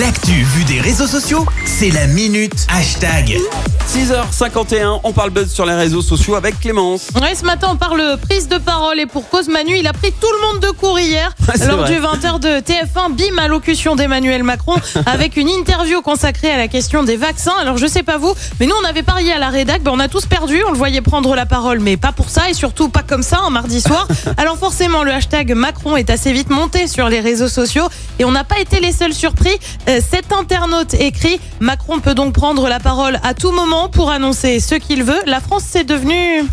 L'actu 0.00 0.32
vue 0.32 0.64
des 0.64 0.80
réseaux 0.80 1.06
sociaux, 1.06 1.46
c'est 1.64 1.90
la 1.90 2.06
minute 2.06 2.66
hashtag. 2.68 3.38
6h51, 3.88 5.00
on 5.04 5.12
parle 5.12 5.30
buzz 5.30 5.50
sur 5.50 5.64
les 5.64 5.74
réseaux 5.74 6.02
sociaux 6.02 6.34
avec 6.34 6.58
Clémence. 6.60 7.08
Ouais, 7.22 7.34
ce 7.34 7.44
matin, 7.44 7.68
on 7.70 7.76
parle 7.76 8.18
prise 8.20 8.48
de 8.48 8.58
parole 8.58 8.98
et 8.98 9.06
pour 9.06 9.28
cause 9.30 9.48
Manu, 9.48 9.78
il 9.78 9.86
a 9.86 9.92
pris 9.92 10.12
tout 10.12 10.26
le 10.26 10.46
monde 10.46 10.60
de 10.60 10.70
court 10.70 10.98
hier 10.98 11.32
lors 11.66 11.78
vrai. 11.78 11.94
du 11.94 12.00
20h 12.00 12.40
de 12.40 12.48
TF1 12.60 13.12
bim 13.12 13.38
allocution 13.38 13.96
d'Emmanuel 13.96 14.42
Macron 14.42 14.74
avec 15.06 15.36
une 15.36 15.48
interview 15.48 16.02
consacrée 16.02 16.50
à 16.50 16.58
la 16.58 16.68
question 16.68 17.04
des 17.04 17.16
vaccins. 17.16 17.54
Alors 17.60 17.78
je 17.78 17.86
sais 17.86 18.02
pas 18.02 18.18
vous, 18.18 18.34
mais 18.60 18.66
nous 18.66 18.74
on 18.82 18.84
avait 18.84 19.04
parié 19.04 19.32
à 19.32 19.38
la 19.38 19.48
rédac, 19.48 19.82
ben, 19.82 19.92
on 19.94 20.00
a 20.00 20.08
tous 20.08 20.26
perdu, 20.26 20.62
on 20.66 20.72
le 20.72 20.78
voyait 20.78 21.00
prendre 21.00 21.34
la 21.34 21.46
parole, 21.46 21.78
mais 21.80 21.96
pas 21.96 22.12
pour 22.12 22.28
ça 22.28 22.50
et 22.50 22.54
surtout 22.54 22.88
pas 22.88 23.02
comme 23.02 23.22
ça 23.22 23.38
un 23.46 23.50
mardi 23.50 23.80
soir. 23.80 24.06
Alors 24.36 24.58
forcément 24.58 25.04
le 25.04 25.12
hashtag 25.12 25.54
Macron 25.54 25.96
est 25.96 26.10
assez 26.10 26.32
vite 26.32 26.50
monté 26.50 26.86
sur 26.88 27.08
les 27.08 27.20
réseaux 27.20 27.48
sociaux 27.48 27.88
et 28.18 28.24
on 28.24 28.32
n'a 28.32 28.44
pas 28.44 28.58
été 28.58 28.80
les 28.80 28.92
seuls 28.92 29.14
surpris. 29.14 29.56
Euh, 29.88 30.00
cet 30.10 30.32
internaute 30.32 30.94
écrit 30.94 31.40
Macron 31.60 32.00
peut 32.00 32.14
donc 32.14 32.34
prendre 32.34 32.68
la 32.68 32.80
parole 32.80 33.18
à 33.22 33.34
tout 33.34 33.52
moment 33.52 33.88
pour 33.88 34.10
annoncer 34.10 34.60
ce 34.60 34.74
qu'il 34.74 35.04
veut. 35.04 35.20
La 35.26 35.40
France 35.40 35.64
c'est 35.66 35.84
devenu 35.84 36.44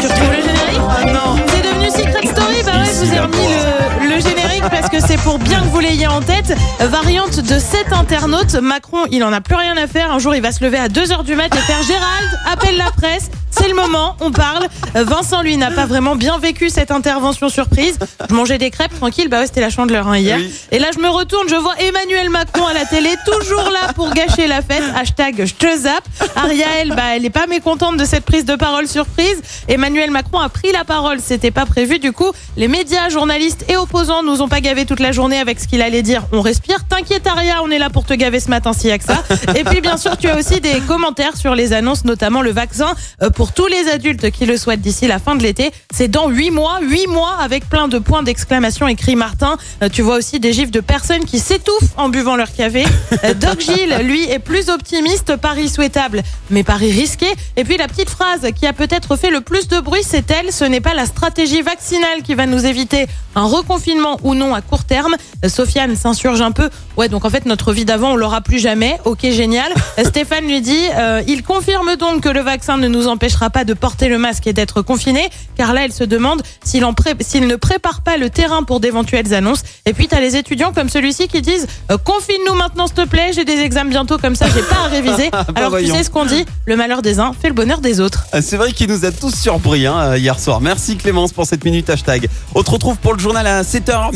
tu 0.00 0.06
retrouves 0.06 0.30
le 0.30 0.42
générique 0.42 1.12
Non. 1.12 1.36
C'est 1.48 1.62
devenu 1.62 1.86
Secret 1.90 2.26
Story 2.26 2.56
Bah 2.64 2.72
ouais, 2.72 2.86
je 2.86 3.04
vous 3.06 3.14
ai 3.14 3.20
remis 3.20 3.36
le, 3.36 4.14
le 4.14 4.20
générique 4.20 4.64
parce 4.70 4.88
que 4.88 5.00
c'est 5.00 5.18
pour 5.18 5.38
bien 5.38 5.60
que 5.60 5.66
vous 5.68 5.80
l'ayez 5.80 6.06
en 6.06 6.20
tête. 6.20 6.54
Variante 6.80 7.40
de 7.40 7.58
cet 7.58 7.92
internaute. 7.92 8.54
Macron, 8.54 9.04
il 9.10 9.24
en 9.24 9.32
a 9.32 9.40
plus 9.40 9.56
rien 9.56 9.76
à 9.76 9.86
faire. 9.86 10.12
Un 10.12 10.18
jour, 10.18 10.34
il 10.34 10.42
va 10.42 10.52
se 10.52 10.62
lever 10.64 10.78
à 10.78 10.88
2h 10.88 11.24
du 11.24 11.34
mat 11.34 11.54
et 11.54 11.58
faire 11.58 11.82
Gérald, 11.82 12.38
appelle 12.50 12.76
la 12.76 12.90
presse. 12.90 13.30
C'est 13.66 13.72
le 13.72 13.80
moment, 13.82 14.14
on 14.20 14.30
parle. 14.30 14.68
Vincent, 14.94 15.42
lui, 15.42 15.56
n'a 15.56 15.72
pas 15.72 15.86
vraiment 15.86 16.14
bien 16.14 16.38
vécu 16.38 16.70
cette 16.70 16.92
intervention 16.92 17.48
surprise. 17.48 17.98
Je 18.30 18.32
mangeais 18.32 18.58
des 18.58 18.70
crêpes 18.70 18.94
tranquille, 18.94 19.28
bah 19.28 19.40
ouais, 19.40 19.46
c'était 19.46 19.60
la 19.60 19.70
chandeleur 19.70 20.06
hein, 20.06 20.18
hier. 20.18 20.38
Oui. 20.38 20.54
Et 20.70 20.78
là, 20.78 20.90
je 20.94 21.00
me 21.00 21.08
retourne, 21.08 21.48
je 21.48 21.56
vois 21.56 21.74
Emmanuel 21.80 22.30
Macron 22.30 22.64
à 22.64 22.74
la 22.74 22.84
télé, 22.84 23.08
toujours 23.26 23.68
là 23.72 23.92
pour 23.94 24.14
gâcher 24.14 24.46
la 24.46 24.62
fête. 24.62 24.84
Hashtag 24.94 25.46
je 25.46 25.54
te 25.54 25.78
zappe. 25.78 26.04
Ariel, 26.36 26.90
bah, 26.90 27.16
elle 27.16 27.24
est 27.24 27.30
pas 27.30 27.48
mécontente 27.48 27.96
de 27.96 28.04
cette 28.04 28.24
prise 28.24 28.44
de 28.44 28.54
parole 28.54 28.86
surprise. 28.86 29.42
Emmanuel 29.66 30.12
Macron 30.12 30.38
a 30.38 30.48
pris 30.48 30.70
la 30.70 30.84
parole, 30.84 31.18
c'était 31.20 31.50
pas 31.50 31.66
prévu. 31.66 31.98
Du 31.98 32.12
coup, 32.12 32.30
les 32.56 32.68
médias, 32.68 33.08
journalistes 33.08 33.64
et 33.68 33.76
opposants 33.76 34.22
nous 34.22 34.42
ont 34.42 34.48
pas 34.48 34.60
gavé 34.60 34.86
toute 34.86 35.00
la 35.00 35.10
journée 35.10 35.40
avec 35.40 35.58
ce 35.58 35.66
qu'il 35.66 35.82
allait 35.82 36.02
dire. 36.02 36.22
On 36.30 36.40
respire. 36.40 36.86
T'inquiète, 36.88 37.26
Aria, 37.26 37.64
on 37.64 37.70
est 37.72 37.80
là 37.80 37.90
pour 37.90 38.04
te 38.04 38.14
gaver 38.14 38.38
ce 38.38 38.48
matin 38.48 38.72
s'il 38.72 38.90
y 38.90 38.92
a 38.92 38.98
que 38.98 39.04
ça. 39.04 39.24
Et 39.56 39.64
puis, 39.64 39.80
bien 39.80 39.96
sûr, 39.96 40.16
tu 40.16 40.28
as 40.28 40.36
aussi 40.38 40.60
des 40.60 40.78
commentaires 40.86 41.36
sur 41.36 41.56
les 41.56 41.72
annonces, 41.72 42.04
notamment 42.04 42.42
le 42.42 42.52
vaccin 42.52 42.94
euh, 43.22 43.30
pour 43.30 43.55
tous 43.56 43.66
les 43.66 43.88
adultes 43.88 44.30
qui 44.30 44.44
le 44.44 44.58
souhaitent 44.58 44.82
d'ici 44.82 45.06
la 45.06 45.18
fin 45.18 45.34
de 45.34 45.42
l'été. 45.42 45.72
C'est 45.92 46.08
dans 46.08 46.28
huit 46.28 46.50
mois, 46.50 46.78
huit 46.82 47.06
mois 47.06 47.36
avec 47.40 47.68
plein 47.68 47.88
de 47.88 47.98
points 47.98 48.22
d'exclamation 48.22 48.86
écrit 48.86 49.16
Martin. 49.16 49.56
Euh, 49.82 49.88
Tu 49.90 50.02
vois 50.02 50.16
aussi 50.16 50.38
des 50.38 50.52
gifs 50.52 50.70
de 50.70 50.80
personnes 50.80 51.24
qui 51.24 51.38
s'étouffent 51.40 51.94
en 51.96 52.10
buvant 52.10 52.36
leur 52.36 52.52
café. 52.52 52.84
Euh, 53.24 53.32
Doc 53.32 53.60
Gilles, 53.60 53.96
lui, 54.02 54.24
est 54.30 54.38
plus 54.38 54.68
optimiste. 54.68 55.36
Paris 55.36 55.70
souhaitable, 55.70 56.22
mais 56.50 56.64
Paris 56.64 56.90
risqué. 56.90 57.26
Et 57.56 57.64
puis 57.64 57.78
la 57.78 57.88
petite 57.88 58.10
phrase 58.10 58.46
qui 58.54 58.66
a 58.66 58.74
peut-être 58.74 59.16
fait 59.16 59.30
le 59.30 59.40
plus 59.40 59.68
de 59.68 59.80
bruit, 59.80 60.02
c'est 60.06 60.30
elle. 60.30 60.52
Ce 60.52 60.64
n'est 60.64 60.82
pas 60.82 60.92
la 60.92 61.06
stratégie 61.06 61.62
vaccinale 61.62 62.22
qui 62.22 62.34
va 62.34 62.44
nous 62.44 62.66
éviter 62.66 63.06
un 63.34 63.44
reconfinement 63.44 64.18
ou 64.22 64.34
non 64.34 64.54
à 64.54 64.60
court 64.60 64.84
terme. 64.84 65.16
Euh, 65.44 65.48
Sofiane 65.48 65.96
s'insurge 65.96 66.42
un 66.42 66.52
peu. 66.52 66.68
Ouais, 66.98 67.08
donc 67.08 67.24
en 67.24 67.30
fait, 67.30 67.46
notre 67.46 67.72
vie 67.72 67.86
d'avant, 67.86 68.12
on 68.12 68.16
l'aura 68.16 68.42
plus 68.42 68.58
jamais. 68.58 68.98
Ok, 69.06 69.20
génial. 69.30 69.72
Stéphane 70.04 70.46
lui 70.46 70.60
dit, 70.60 70.84
euh, 70.94 71.22
il 71.26 71.42
confirme 71.42 71.96
donc 71.96 72.22
que 72.22 72.28
le 72.28 72.40
vaccin 72.40 72.76
ne 72.76 72.88
nous 72.88 73.08
empêchera 73.08 73.45
pas 73.50 73.64
de 73.64 73.74
porter 73.74 74.08
le 74.08 74.18
masque 74.18 74.46
et 74.46 74.52
d'être 74.52 74.82
confiné. 74.82 75.28
Car 75.56 75.72
là, 75.72 75.84
elle 75.84 75.92
se 75.92 76.04
demande 76.04 76.42
s'il 76.64 76.84
en 76.84 76.92
pré- 76.94 77.14
s'il 77.20 77.46
ne 77.46 77.56
prépare 77.56 78.00
pas 78.02 78.16
le 78.16 78.30
terrain 78.30 78.62
pour 78.62 78.80
d'éventuelles 78.80 79.32
annonces. 79.34 79.62
Et 79.86 79.92
puis, 79.92 80.08
t'as 80.08 80.20
les 80.20 80.36
étudiants 80.36 80.72
comme 80.72 80.88
celui-ci 80.88 81.28
qui 81.28 81.42
disent, 81.42 81.66
euh, 81.90 81.98
confine-nous 81.98 82.54
maintenant, 82.54 82.86
s'il 82.86 82.96
te 82.96 83.06
plaît. 83.06 83.30
J'ai 83.34 83.44
des 83.44 83.58
examens 83.60 83.90
bientôt, 83.90 84.18
comme 84.18 84.36
ça, 84.36 84.46
j'ai 84.54 84.62
pas 84.62 84.84
à 84.84 84.88
réviser. 84.88 85.30
Alors, 85.32 85.46
tu 85.46 85.52
Bah, 85.54 85.68
voyons. 85.68 85.94
sais 85.94 86.02
ce 86.04 86.10
qu'on 86.10 86.24
dit, 86.26 86.44
le 86.66 86.76
malheur 86.76 87.02
des 87.02 87.18
uns 87.18 87.32
fait 87.40 87.48
le 87.48 87.54
bonheur 87.54 87.80
des 87.80 88.00
autres. 88.00 88.26
Ah, 88.32 88.42
C'est 88.42 88.56
vrai 88.56 88.72
qu'il 88.72 88.88
nous 88.90 89.04
a 89.04 89.12
tous 89.12 89.34
surpris 89.34 89.86
hein, 89.86 89.98
euh, 89.98 90.18
hier 90.18 90.38
soir. 90.38 90.60
Merci 90.60 90.96
Clémence 90.96 91.32
pour 91.32 91.46
cette 91.46 91.64
minute 91.64 91.88
hashtag. 91.90 92.28
On 92.54 92.62
te 92.62 92.70
retrouve 92.70 92.96
pour 92.98 93.12
le 93.14 93.18
journal 93.18 93.46
à 93.46 93.62
7h. 93.62 94.10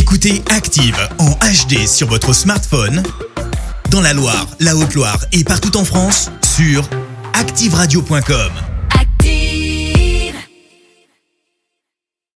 Écoutez 0.00 0.42
Active 0.50 0.96
en 1.18 1.30
HD 1.30 1.86
sur 1.86 2.08
votre 2.08 2.32
smartphone, 2.32 3.02
dans 3.90 4.00
la 4.00 4.12
Loire, 4.12 4.46
la 4.60 4.76
Haute-Loire 4.76 5.18
et 5.32 5.44
partout 5.44 5.76
en 5.76 5.84
France, 5.84 6.30
sur 6.56 6.88
activeradio.com. 7.40 8.65